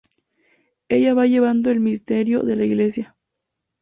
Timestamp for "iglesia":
2.65-3.15